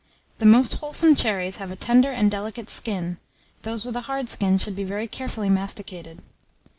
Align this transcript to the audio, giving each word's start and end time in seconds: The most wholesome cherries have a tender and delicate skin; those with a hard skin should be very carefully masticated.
The 0.39 0.47
most 0.47 0.73
wholesome 0.77 1.13
cherries 1.13 1.57
have 1.57 1.69
a 1.69 1.75
tender 1.75 2.11
and 2.11 2.31
delicate 2.31 2.71
skin; 2.71 3.17
those 3.61 3.85
with 3.85 3.95
a 3.95 4.01
hard 4.09 4.29
skin 4.31 4.57
should 4.57 4.75
be 4.75 4.83
very 4.83 5.07
carefully 5.07 5.47
masticated. 5.47 6.23